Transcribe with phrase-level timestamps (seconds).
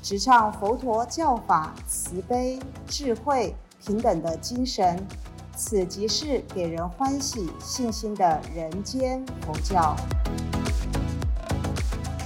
[0.00, 5.04] 直唱佛陀教法慈悲、智慧、平等的精神，
[5.56, 9.96] 此即是给人欢喜、信心的人间佛教。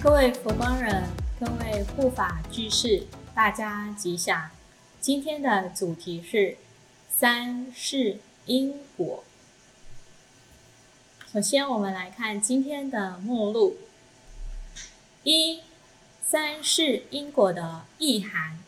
[0.03, 1.09] 各位佛光人，
[1.41, 4.51] 各位护法居士，大家吉祥。
[5.01, 6.59] 今天的主题是
[7.09, 9.25] 三世因果。
[11.33, 13.77] 首先，我们来看今天的目录
[15.25, 15.61] 一。
[16.33, 18.59] 三是因果的意涵，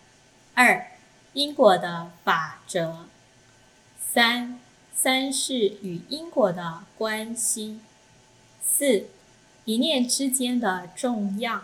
[0.53, 0.87] 二
[1.33, 3.07] 因果的法则，
[3.99, 4.61] 三
[4.95, 7.81] 三是与因果的关系，
[8.63, 9.07] 四
[9.65, 11.63] 一念之间的重要，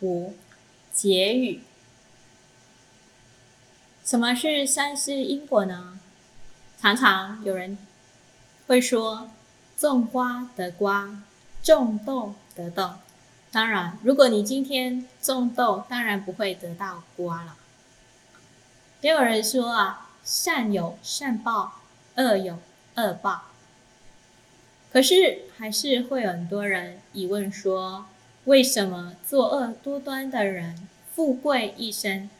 [0.00, 0.34] 五
[0.92, 1.62] 结语。
[4.04, 6.00] 什么是三世因果呢？
[6.80, 7.78] 常常有人
[8.66, 9.30] 会说，
[9.76, 11.22] 种瓜得瓜，
[11.62, 12.94] 种豆得豆。
[13.52, 17.54] 当然，如果你今天种豆，当然不会得到瓜了。
[19.02, 21.80] 也有人说啊，善有善报，
[22.16, 22.58] 恶有
[22.94, 23.42] 恶报。
[24.90, 28.06] 可是还是会有很多人疑问说，
[28.44, 32.30] 为什么作恶多端的人富贵一生，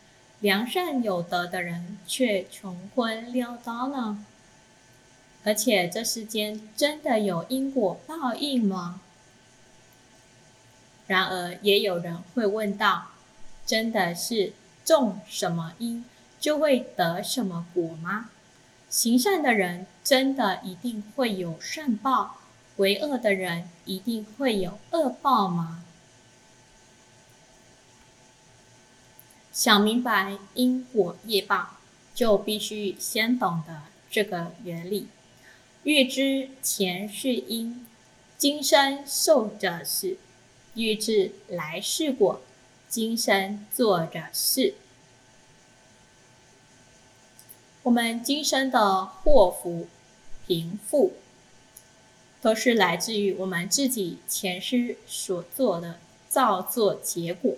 [0.40, 4.24] 良善有德的人却穷困潦倒呢？
[5.44, 9.02] 而且这世间真的有因果报应吗？
[11.12, 13.08] 然而，也有人会问道
[13.66, 16.06] ：“真的是种什么因
[16.40, 18.30] 就会得什么果吗？
[18.88, 22.38] 行善的人真的一定会有善报，
[22.76, 25.84] 为恶的人一定会有恶报吗？”
[29.52, 31.76] 想明白因果业报，
[32.14, 35.08] 就必须先懂得这个原理。
[35.82, 37.86] 欲知前世因，
[38.38, 40.16] 今生受者是。
[40.74, 42.40] 预知来世果，
[42.88, 44.74] 今生做的事。
[47.82, 49.88] 我们今生的祸福、
[50.46, 51.12] 贫富，
[52.40, 57.56] 都是来自于我们自己前世所做的造作结果。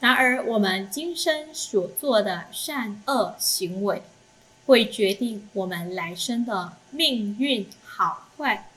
[0.00, 4.02] 然而，我们今生所做的善恶行为，
[4.66, 8.68] 会决定我们来生的命运好坏。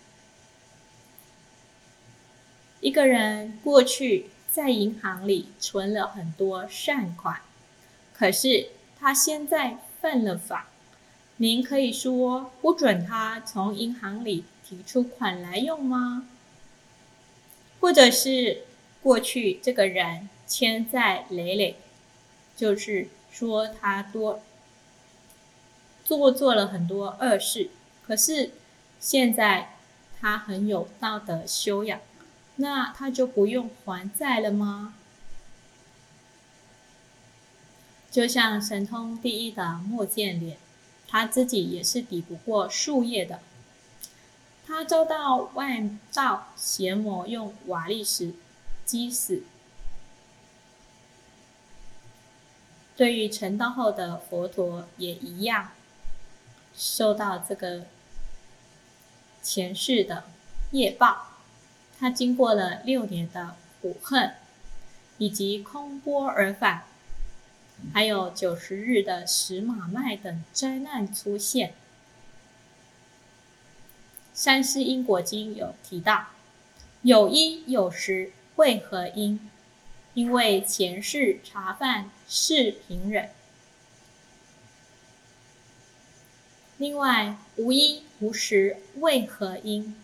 [2.85, 7.41] 一个人过去在银行里存了很多善款，
[8.13, 8.68] 可是
[9.00, 10.68] 他现在犯了法，
[11.38, 16.28] 您可以说不准他从银行里提出款来用吗？
[17.79, 18.62] 或者是
[19.02, 21.78] 过去这个人欠债累累，
[22.56, 24.44] 就是说他多
[26.03, 27.72] 做做了很多恶事，
[28.06, 28.52] 可是
[29.00, 29.73] 现在
[30.22, 32.00] 他很有道德修养。
[32.57, 34.93] 那他就不用还债了吗？
[38.09, 40.57] 就像神通第一的莫建脸，
[41.07, 43.41] 他自己也是抵不过树叶的。
[44.66, 45.83] 他遭到外
[46.13, 48.33] 道邪魔用瓦砾石
[48.85, 49.43] 击死。
[52.95, 55.72] 对于成道后的佛陀也一样，
[56.73, 57.85] 受到这个
[59.43, 60.23] 前世的
[60.72, 61.34] 业报。
[62.00, 64.33] 他经过了六年的苦恨，
[65.17, 66.83] 以及空波而返，
[67.94, 71.73] 还有九十日的石马脉等灾难出现。
[74.34, 76.28] 三世因果经有提到，
[77.02, 79.49] 有因有时为何因？
[80.14, 83.29] 因为前世茶饭是平忍。
[86.78, 89.96] 另外无因无时为何因？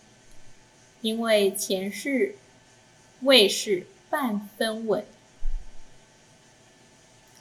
[1.01, 2.35] 因为前世
[3.21, 5.03] 未是半分稳，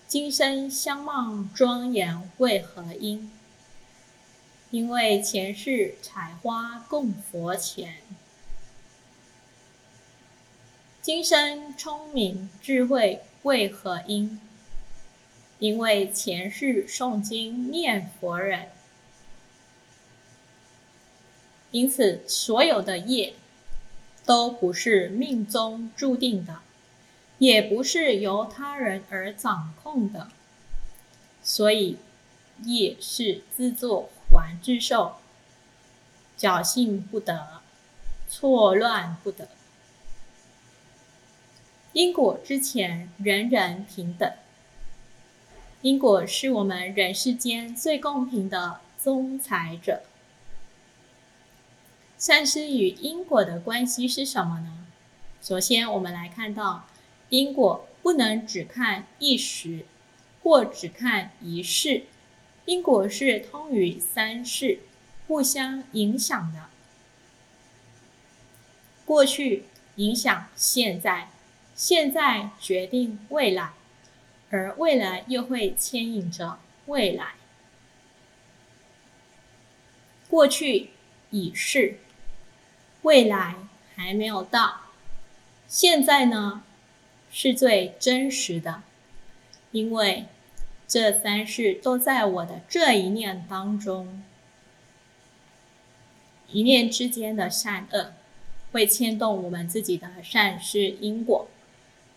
[0.06, 3.30] 今生相貌庄严为何因？
[4.70, 7.96] 因为前世采花供佛前，
[11.02, 14.40] 今生聪明智慧为何因？
[15.58, 18.68] 因为前世诵经念佛人，
[21.72, 23.34] 因此所有的业。
[24.24, 26.60] 都不是命中注定的，
[27.38, 30.28] 也不是由他人而掌控的，
[31.42, 31.96] 所以
[32.64, 35.16] 业是自作还自受，
[36.38, 37.62] 侥幸不得，
[38.28, 39.48] 错乱不得。
[41.92, 44.32] 因果之前，人人平等。
[45.82, 50.02] 因果是我们人世间最公平的宗裁者。
[52.20, 54.86] 善思与因果的关系是什么呢？
[55.40, 56.86] 首先，我们来看到
[57.30, 59.86] 因果不能只看一时，
[60.42, 62.04] 或只看一世。
[62.66, 64.80] 因果是通于三世，
[65.26, 66.66] 互相影响的。
[69.06, 69.64] 过去
[69.96, 71.30] 影响现在，
[71.74, 73.72] 现在决定未来。
[74.50, 77.32] 而未来又会牵引着未来，
[80.28, 80.90] 过去
[81.30, 81.98] 已逝，
[83.02, 83.56] 未来
[83.96, 84.82] 还没有到，
[85.66, 86.62] 现在呢
[87.30, 88.82] 是最真实的，
[89.72, 90.26] 因为
[90.86, 94.22] 这三世都在我的这一念当中，
[96.50, 98.12] 一念之间的善恶
[98.72, 101.48] 会牵动我们自己的善事因果。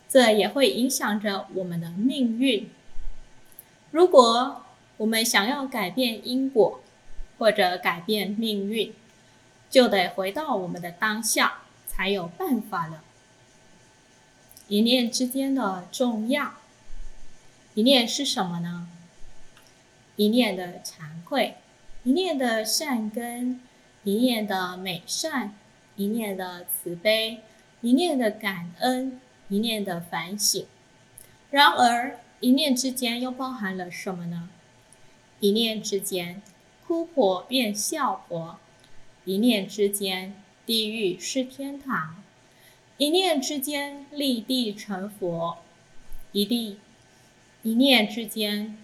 [0.09, 2.69] 这也会影响着我们的命运。
[3.89, 4.63] 如果
[4.97, 6.81] 我们想要改变因果，
[7.39, 8.94] 或者改变命运，
[9.74, 13.04] 就得回到我们的当下，才有办法了。
[14.68, 16.54] 一念之间的重要，
[17.74, 18.88] 一念是什么呢？
[20.16, 21.56] 一念的惭愧，
[22.04, 23.60] 一念的善根，
[24.04, 25.56] 一念的美善，
[25.96, 27.40] 一念的慈悲，
[27.81, 29.19] 一念的感恩。
[29.50, 30.66] 一念的反省，
[31.52, 34.50] 然而一念之间又包含了什么呢？
[35.42, 36.42] 一念之间，
[36.88, 38.58] 哭婆变笑婆；
[39.25, 40.36] 一念之间，
[40.66, 42.16] 地狱是天堂；
[42.98, 45.60] 一念之间，立地成佛；
[46.34, 46.78] 一地
[47.62, 48.78] 一念之间，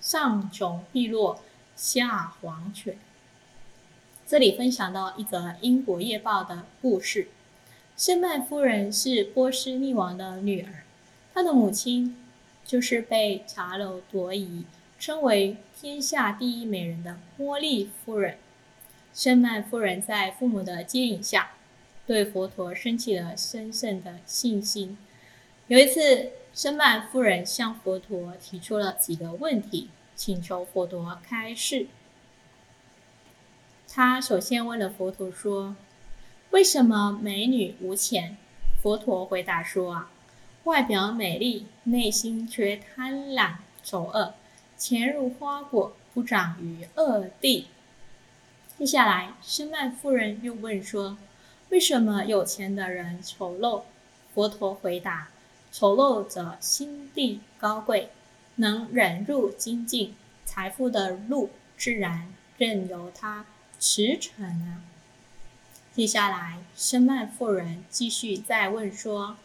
[0.00, 1.42] 上穷碧落
[1.76, 2.96] 下黄泉。
[4.26, 7.28] 这里分享到一则英国夜报的故事。
[7.94, 10.84] 申曼夫人是波斯匿王的女儿，
[11.34, 12.16] 她的母亲
[12.64, 14.64] 就是被查楼夺遗，
[14.98, 18.38] 称为天下第一美人的茉莉夫人。
[19.18, 21.50] 申曼夫人在父母的接引下，
[22.06, 24.96] 对佛陀升起了深深的信心。
[25.66, 31.88] 有一次，申曼夫人向佛陀提出了几个问题，请求佛陀开示。
[33.88, 35.74] 她首先问了佛陀说。
[36.50, 38.36] 为什么美女无钱？
[38.80, 40.12] 佛陀回答说：“啊，
[40.62, 44.34] 外表美丽，内心却贪婪丑恶，
[44.76, 47.66] 钱如花果，不长于恶地。”
[48.78, 51.18] 接下来，申曼夫人又问说
[51.70, 53.82] ：“为什么有钱的人丑陋？”
[54.32, 55.30] 佛陀回答
[55.72, 58.10] ：“丑陋者心地高贵，
[58.54, 60.14] 能忍辱精进，
[60.44, 63.46] 财富的路自然任由他
[63.80, 64.80] 驰骋啊。”
[65.92, 69.36] 接下来，申曼夫人继续再问说：“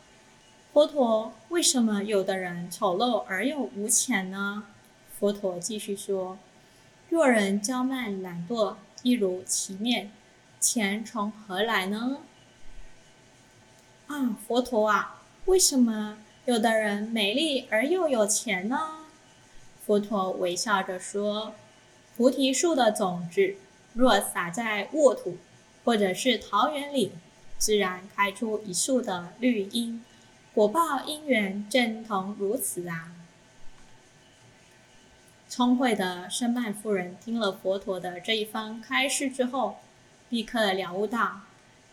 [0.72, 4.66] 佛陀，为什么有的人丑陋而又无钱呢？”
[5.18, 6.38] 佛陀继续说
[7.10, 10.12] ：“若人骄慢懒惰，一如其面，
[10.60, 12.18] 钱从何来呢？”
[14.08, 19.06] 啊，佛陀啊，为什么有的人美丽而又有钱呢？
[19.86, 21.54] 佛陀微笑着说
[22.18, 23.56] ：“菩提树的种子，
[23.94, 25.38] 若撒在沃土。”
[25.86, 27.12] 或者是桃园里，
[27.58, 30.02] 自然开出一树的绿荫，
[30.54, 33.12] 果报因缘正同如此啊。
[35.56, 39.78] 聪慧的申曼夫人听了佛陀的这一番开示之后，
[40.30, 41.42] 立刻了悟到，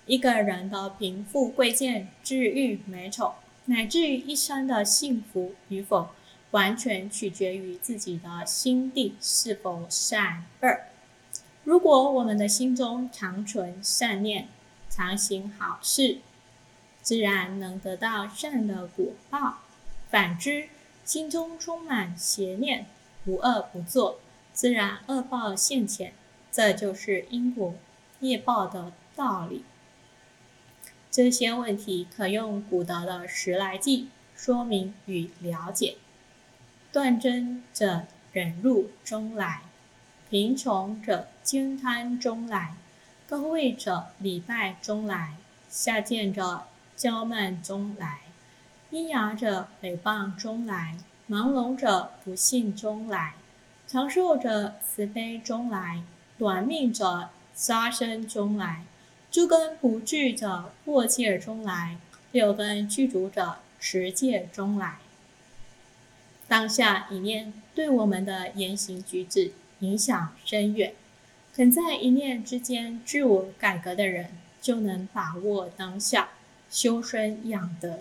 [0.06, 3.34] 一个人的贫富贵贱、智育美丑，
[3.66, 6.08] 乃至于一生的幸福与否，
[6.52, 10.78] 完全取决于自己的心地是否善恶。
[11.64, 14.48] 如果我们的心中常存善念，
[14.88, 16.20] 常行好事，
[17.02, 19.58] 自然能得到善的果报；
[20.08, 20.70] 反之，
[21.04, 22.86] 心中充满邪念，
[23.26, 24.18] 无恶不作，
[24.52, 26.12] 自然恶报现前。
[26.52, 27.74] 这就是因果
[28.20, 29.64] 业报的道理。
[31.10, 35.96] 这些问题可用古德的十来计说明与了解。
[36.92, 39.62] 断真者忍辱中来。
[40.28, 42.76] 贫穷者兼贪中来，
[43.28, 45.34] 高位者礼拜中来，
[45.68, 48.20] 下贱者骄慢中来，
[48.90, 50.96] 阴阳者诽谤中来，
[51.30, 53.34] 盲聋者不信中来，
[53.86, 56.02] 长寿者慈悲中来，
[56.36, 58.84] 短命者杀生中来，
[59.30, 61.98] 诸根不具者破戒中来，
[62.32, 64.98] 六根具足者持戒中来。
[66.48, 70.94] 当下一念对我们的言行举止影响深远，
[71.54, 76.30] 肯在一念之间自我改革的人，就能把握当下，
[76.68, 78.00] 修身养德，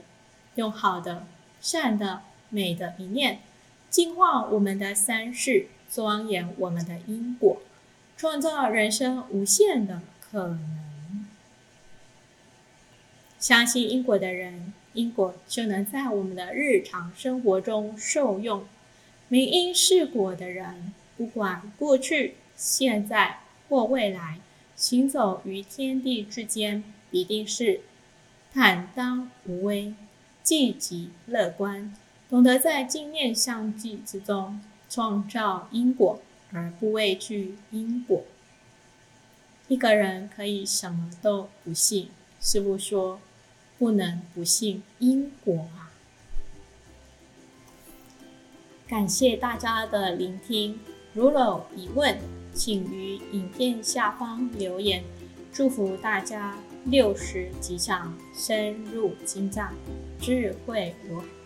[0.56, 1.28] 用好的、
[1.62, 3.40] 善的、美的一念，
[3.90, 7.62] 净化我们的三世，庄严我们的因果，
[8.18, 11.26] 创造人生无限的可能。
[13.40, 14.74] 相信因果的人。
[14.94, 18.66] 因果就能在我们的日常生活中受用。
[19.28, 24.40] 明因是果的人，不管过去、现在或未来，
[24.76, 27.82] 行走于天地之间，必定是
[28.52, 29.94] 坦荡无畏、
[30.42, 31.96] 积极乐观，
[32.30, 36.22] 懂得在经念相继之中创造因果，
[36.54, 38.24] 而不畏惧因果。
[39.68, 42.10] 一个人可以什么都不信，
[42.40, 43.20] 师傅说。
[43.80, 45.90] 不能不信因果啊！
[48.90, 50.78] 感谢大家的聆听，
[51.14, 52.18] 如有疑问，
[52.54, 55.02] 请于影片下方留言。
[55.54, 56.58] 祝福大家
[56.88, 59.74] 六十吉祥，深入精藏，
[60.20, 61.39] 智慧如海。